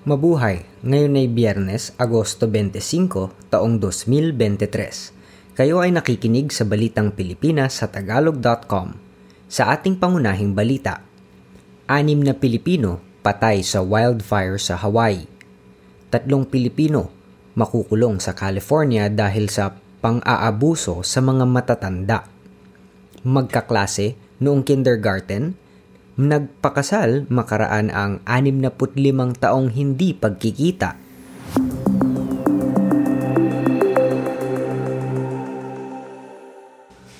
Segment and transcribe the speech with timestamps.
[0.00, 0.64] Mabuhay!
[0.80, 5.52] Ngayon ay Biyernes, Agosto 25, taong 2023.
[5.52, 8.96] Kayo ay nakikinig sa Balitang Pilipinas sa Tagalog.com.
[9.44, 11.04] Sa ating pangunahing balita,
[11.84, 15.28] anim na Pilipino patay sa wildfire sa Hawaii.
[16.08, 17.12] Tatlong Pilipino
[17.52, 22.24] makukulong sa California dahil sa pang-aabuso sa mga matatanda.
[23.28, 25.60] Magkaklase noong kindergarten,
[26.20, 30.92] Nagpakasal makaraan ang 65 taong hindi pagkikita.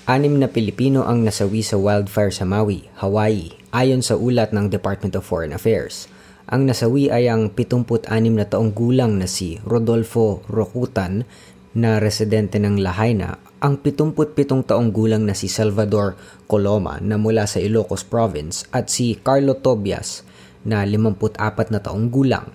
[0.05, 5.17] Anim na Pilipino ang nasawi sa wildfire sa Maui, Hawaii, ayon sa ulat ng Department
[5.17, 6.05] of Foreign Affairs.
[6.53, 8.05] Ang nasawi ay ang 76
[8.37, 11.25] na taong gulang na si Rodolfo Rocutan
[11.75, 16.17] na residente ng Lahaina ang 77 taong gulang na si Salvador
[16.49, 20.25] Coloma na mula sa Ilocos Province at si Carlo Tobias
[20.65, 22.49] na 54 na taong gulang.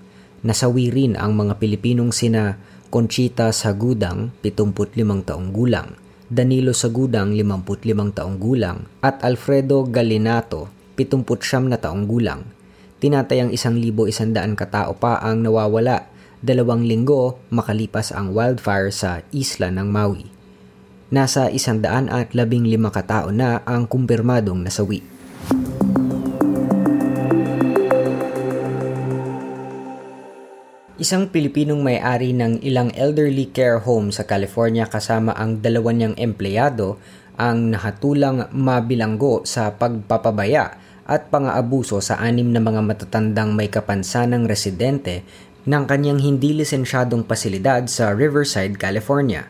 [0.46, 2.58] Nasawi rin ang mga Pilipinong sina
[2.90, 11.78] Conchita Sagudang, 75 taong gulang, Danilo Sagudang, 55 taong gulang, at Alfredo Galinato, 79 na
[11.82, 12.42] taong gulang.
[13.02, 16.08] Tinatayang 1,100 katao pa ang nawawala
[16.46, 20.30] dalawang linggo makalipas ang wildfire sa isla ng Maui.
[21.10, 25.02] Nasa isandaan at labing lima katao na ang kumpirmadong nasawi.
[30.96, 36.98] Isang Pilipinong may-ari ng ilang elderly care home sa California kasama ang dalawa niyang empleyado
[37.36, 45.22] ang nahatulang mabilanggo sa pagpapabaya at pang-aabuso sa anim na mga matatandang may kapansanang residente
[45.66, 49.50] ng kanyang hindi lisensyadong pasilidad sa Riverside, California.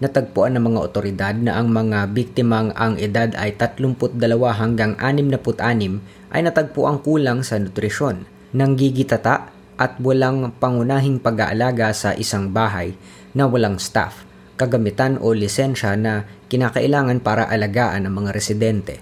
[0.00, 4.16] Natagpuan ng mga otoridad na ang mga biktimang ang edad ay 32
[4.56, 8.24] hanggang 66 ay natagpuan kulang sa nutrisyon,
[8.56, 12.96] nanggigitata at walang pangunahing pag-aalaga sa isang bahay
[13.36, 14.24] na walang staff,
[14.56, 19.00] kagamitan o lisensya na kinakailangan para alagaan ang mga residente.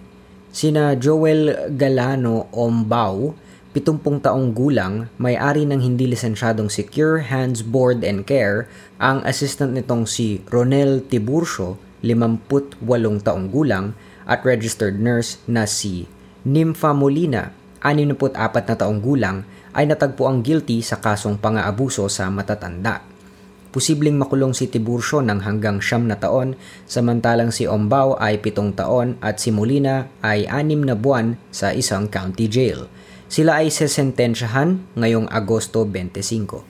[0.50, 3.38] Sina Joel Galano Ombao,
[3.76, 8.64] 70 taong gulang, may-ari ng hindi lisensyadong Secure Hands Board and Care,
[8.96, 12.80] ang assistant nitong si Ronel Tiburcio, 58
[13.20, 13.92] taong gulang,
[14.24, 16.08] at registered nurse na si
[16.48, 17.52] Nympha Molina,
[17.84, 19.44] 64 na taong gulang,
[19.76, 23.04] ay natagpo ang guilty sa kasong pang-aabuso sa matatanda.
[23.68, 26.56] Posibleng makulong si Tiburcio ng hanggang siyam na taon,
[26.88, 32.08] samantalang si Ombao ay pitong taon at si Molina ay anim na buwan sa isang
[32.08, 32.88] county jail.
[33.28, 36.64] Sila ay sesentensyahan ngayong Agosto 25.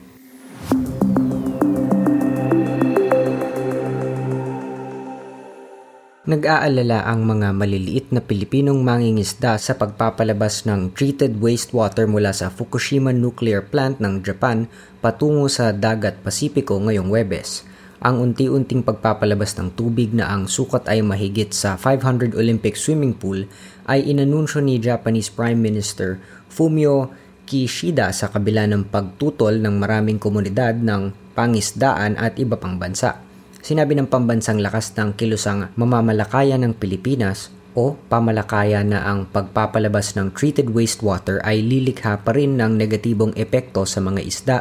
[6.29, 13.15] Nag-aalala ang mga maliliit na Pilipinong mangingisda sa pagpapalabas ng treated wastewater mula sa Fukushima
[13.15, 14.67] Nuclear Plant ng Japan
[14.99, 17.63] patungo sa dagat Pasipiko ngayong Webes.
[17.99, 23.43] Ang unti-unting pagpapalabas ng tubig na ang sukat ay mahigit sa 500 Olympic swimming pool
[23.91, 26.15] ay inanunsyo ni Japanese Prime Minister
[26.47, 27.11] Fumio
[27.43, 33.19] Kishida sa kabila ng pagtutol ng maraming komunidad ng pangisdaan at iba pang bansa.
[33.59, 40.31] Sinabi ng pambansang lakas ng kilusang mamamalakaya ng Pilipinas o pamalakaya na ang pagpapalabas ng
[40.31, 44.57] treated wastewater ay lilikha pa rin ng negatibong epekto sa mga isda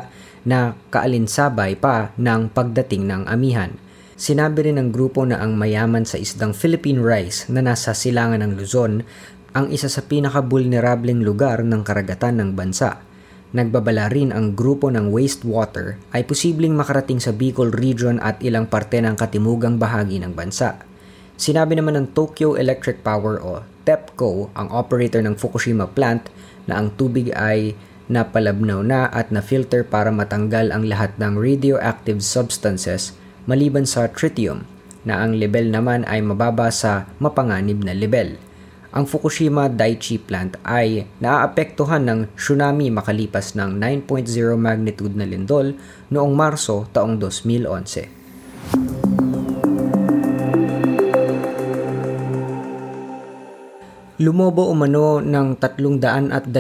[0.49, 3.77] na kaalinsabay pa ng pagdating ng amihan.
[4.17, 8.57] Sinabi rin ng grupo na ang mayaman sa isdang Philippine rice na nasa silangan ng
[8.57, 9.05] Luzon
[9.53, 13.05] ang isa sa pinaka-vulnerableng lugar ng karagatan ng bansa.
[13.49, 19.01] Nagbabala rin ang grupo ng wastewater ay posibleng makarating sa Bicol Region at ilang parte
[19.01, 20.81] ng katimugang bahagi ng bansa.
[21.39, 26.29] Sinabi naman ng Tokyo Electric Power o TEPCO, ang operator ng Fukushima plant,
[26.69, 27.73] na ang tubig ay
[28.09, 34.65] napalabnaw na at na-filter para matanggal ang lahat ng radioactive substances maliban sa tritium
[35.07, 38.37] na ang level naman ay mababa sa mapanganib na level
[38.89, 45.77] ang Fukushima Daiichi plant ay naaapektuhan ng tsunami makalipas ng 9.0 magnitude na lindol
[46.09, 48.18] noong Marso taong 2011.
[54.19, 56.51] Lumobo umano ng 328%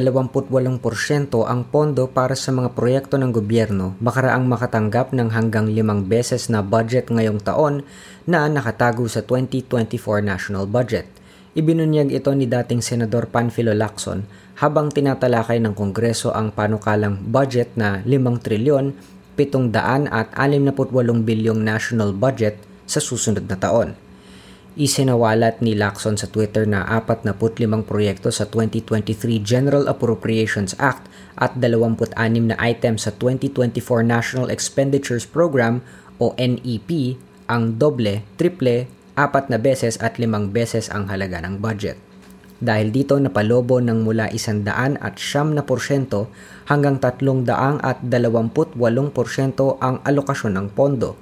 [1.42, 6.62] ang pondo para sa mga proyekto ng gobyerno makaraang makatanggap ng hanggang limang beses na
[6.62, 7.82] budget ngayong taon
[8.30, 11.10] na nakatago sa 2024 national budget.
[11.58, 14.22] Ibinunyag ito ni dating Senador Panfilo Lacson
[14.62, 18.94] habang tinatalakay ng Kongreso ang panukalang budget na 5 trilyon
[19.34, 20.78] 700 at 68
[21.26, 23.98] bilyong national budget sa susunod na taon.
[24.78, 32.14] Isinawalat ni Lacson sa Twitter na 45 proyekto sa 2023 General Appropriations Act at 26
[32.46, 35.82] na items sa 2024 National Expenditures Program
[36.22, 37.18] o NEP
[37.50, 38.86] ang doble, triple,
[39.18, 41.98] apat na beses at limang beses ang halaga ng budget.
[42.62, 44.62] Dahil dito napalobo ng mula 100
[45.02, 46.30] at siyam na porsyento
[46.70, 47.50] hanggang 300
[47.82, 48.54] at 28
[49.10, 51.18] porsyento ang alokasyon ng pondo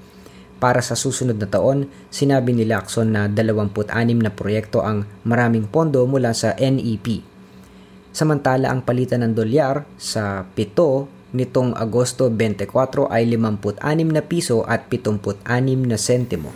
[0.56, 6.00] para sa susunod na taon, sinabi ni Lacson na 26 na proyekto ang maraming pondo
[6.08, 7.20] mula sa NEP.
[8.16, 13.76] Samantala ang palitan ng dolyar sa 7 nitong Agosto 24 ay 56
[14.08, 15.44] na piso at 76
[15.84, 16.50] na sentimo.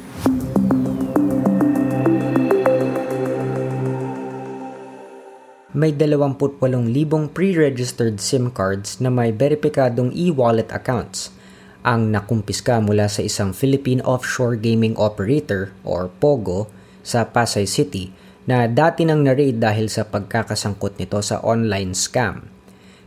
[5.71, 11.29] May 28,000 pre-registered SIM cards na may beripikadong e-wallet accounts–
[11.81, 16.69] ang nakumpiska mula sa isang Philippine Offshore Gaming Operator or POGO
[17.01, 18.13] sa Pasay City
[18.45, 22.51] na dati nang na-raid dahil sa pagkakasangkot nito sa online scam.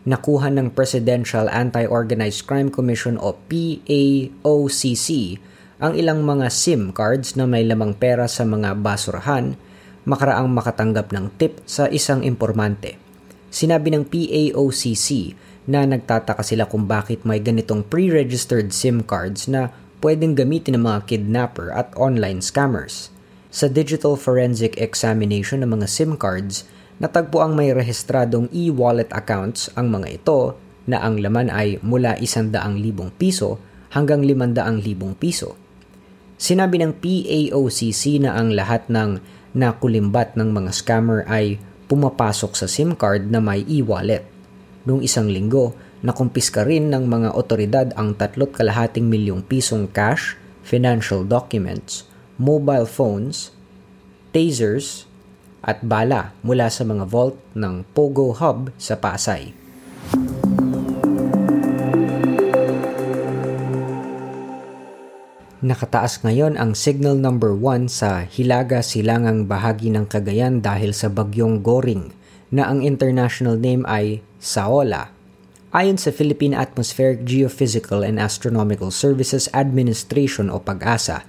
[0.03, 5.07] Nakuha ng Presidential Anti-Organized Crime Commission o PAOCC
[5.83, 9.55] ang ilang mga SIM cards na may lamang pera sa mga basurahan
[10.03, 13.02] makaraang makatanggap ng tip sa isang impormante.
[13.53, 15.37] Sinabi ng PAOCC
[15.69, 19.69] na nagtataka sila kung bakit may ganitong pre-registered SIM cards na
[20.01, 23.13] pwedeng gamitin ng mga kidnapper at online scammers.
[23.53, 26.65] Sa digital forensic examination ng mga SIM cards,
[26.97, 30.57] natagpo ang may rehistradong e-wallet accounts ang mga ito
[30.89, 32.57] na ang laman ay mula 100,000
[33.21, 33.61] piso
[33.93, 35.53] hanggang 500,000 piso.
[36.41, 39.21] Sinabi ng PAOCC na ang lahat ng
[39.53, 41.61] nakulimbat ng mga scammer ay
[41.93, 44.25] pumapasok sa SIM card na may e-wallet.
[44.89, 50.33] Noong isang linggo, nakumpiska rin ng mga otoridad ang tatlot kalahating milyong pisong cash,
[50.65, 52.09] financial documents,
[52.41, 53.53] mobile phones,
[54.33, 55.05] tasers,
[55.61, 59.53] at bala mula sa mga vault ng Pogo Hub sa Pasay.
[65.63, 71.63] Nakataas ngayon ang signal number 1 sa Hilaga Silangang bahagi ng Cagayan dahil sa bagyong
[71.63, 72.11] Goring
[72.51, 75.15] na ang international name ay Saola.
[75.71, 81.23] Ayon sa Philippine Atmospheric Geophysical and Astronomical Services Administration o PAGASA,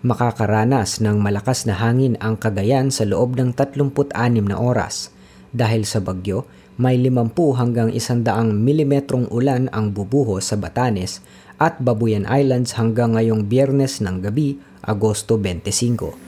[0.00, 4.16] makakaranas ng malakas na hangin ang Cagayan sa loob ng 36
[4.48, 5.12] na oras.
[5.52, 6.48] Dahil sa bagyo,
[6.80, 11.20] may 50 hanggang 100 milimetrong ulan ang bubuho sa Batanes
[11.58, 16.24] at Babuyan Islands hanggang ngayong biyernes ng gabi, Agosto 25.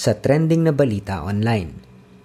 [0.00, 1.76] sa trending na balita online.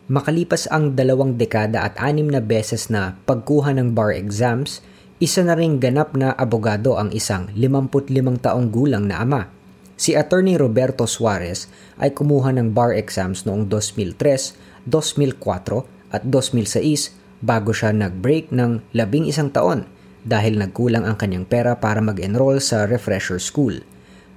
[0.08, 4.80] Makalipas ang dalawang dekada at anim na beses na pagkuha ng bar exams,
[5.20, 9.52] isa na ring ganap na abogado ang isang 55 taong gulang na ama.
[10.00, 11.68] Si Attorney Roberto Suarez
[12.00, 17.12] ay kumuha ng bar exams noong 2003, 2004 at 2006
[17.44, 19.84] bago siya nag-break ng labing isang taon
[20.24, 23.84] dahil nagkulang ang kanyang pera para mag-enroll sa refresher school.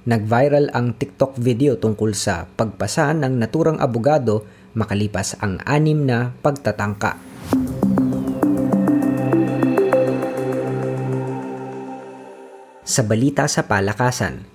[0.05, 4.43] Nag-viral ang TikTok video tungkol sa pagpasa ng naturang abogado
[4.77, 7.17] makalipas ang anim na pagtatangka.
[12.89, 14.45] Sa balita sa palakasan,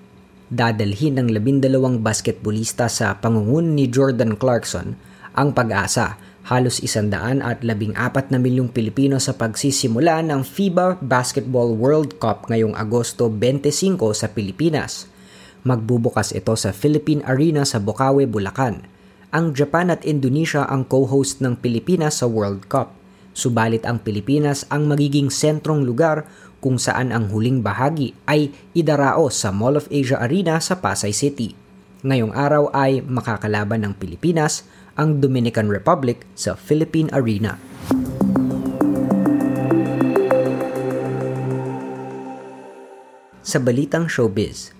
[0.50, 4.98] dadalhin ng labindalawang basketbolista sa pangungun ni Jordan Clarkson
[5.34, 11.72] ang pag-asa halos isandaan at labing apat na milyong Pilipino sa pagsisimula ng FIBA Basketball
[11.72, 15.08] World Cup ngayong Agosto 25 sa Pilipinas.
[15.64, 18.84] Magbubukas ito sa Philippine Arena sa Bocaue, Bulacan.
[19.32, 22.92] Ang Japan at Indonesia ang co-host ng Pilipinas sa World Cup.
[23.32, 26.28] Subalit ang Pilipinas ang magiging sentrong lugar
[26.60, 31.56] kung saan ang huling bahagi ay idaraos sa Mall of Asia Arena sa Pasay City.
[32.04, 37.58] Ngayong araw ay makakalaban ng Pilipinas ang Dominican Republic sa Philippine Arena.
[43.44, 44.74] Sa balitang showbiz,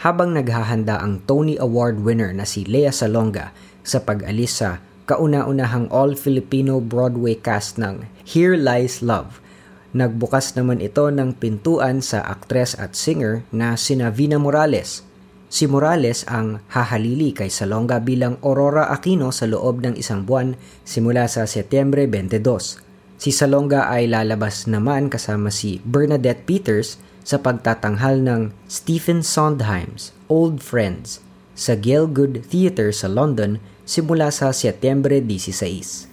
[0.00, 4.78] habang naghahanda ang Tony Award winner na si Lea Salonga sa pag-alis sa
[5.10, 9.42] kauna-unahang all-Filipino Broadway cast ng Here Lies Love.
[9.90, 15.02] Nagbukas naman ito ng pintuan sa aktres at singer na sina Vina Morales.
[15.50, 20.54] Si Morales ang hahalili kay Salonga bilang Aurora Aquino sa loob ng isang buwan
[20.86, 22.78] simula sa Setyembre 22.
[23.18, 30.62] Si Salonga ay lalabas naman kasama si Bernadette Peters sa pagtatanghal ng Stephen Sondheim's Old
[30.62, 31.18] Friends
[31.58, 36.06] sa Gielgud Theatre sa London simula sa Setyembre 16.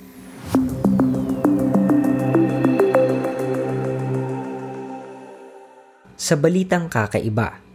[6.17, 7.66] Sa balitang kakaiba,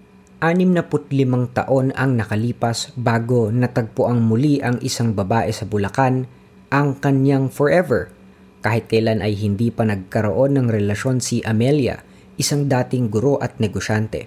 [0.42, 6.26] 65 taon ang nakalipas bago natagpo ang muli ang isang babae sa Bulacan,
[6.66, 8.10] ang kanyang forever.
[8.58, 12.02] Kahit kailan ay hindi pa nagkaroon ng relasyon si Amelia,
[12.42, 14.26] isang dating guro at negosyante.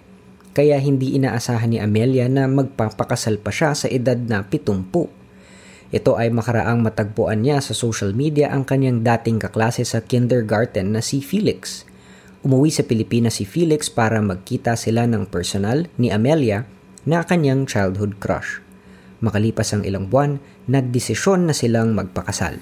[0.55, 4.88] Kaya hindi inaasahan ni Amelia na magpapakasal pa siya sa edad na 70.
[5.91, 11.03] Ito ay makaraang matagpuan niya sa social media ang kanyang dating kaklase sa kindergarten na
[11.03, 11.84] si Felix.
[12.45, 16.69] Umuwi sa Pilipinas si Felix para magkita sila ng personal ni Amelia
[17.01, 18.61] na kanyang childhood crush.
[19.25, 20.37] Makalipas ang ilang buwan,
[20.69, 22.61] nagdesisyon na silang magpakasal.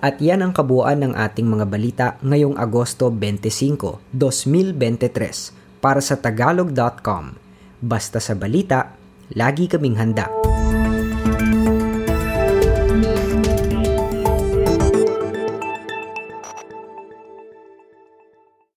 [0.00, 7.36] At yan ang kabuuan ng ating mga balita ngayong Agosto 25, 2023 para sa tagalog.com.
[7.84, 8.96] Basta sa balita,
[9.36, 10.41] lagi kaming handa.